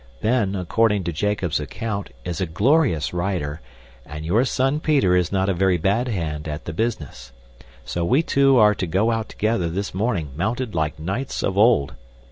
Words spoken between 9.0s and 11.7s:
out together this morning mounted like knights of